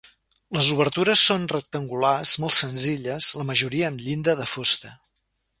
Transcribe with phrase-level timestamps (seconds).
[0.55, 4.99] Les obertures són rectangulars, molt senzilles, la majoria amb llinda de fusta.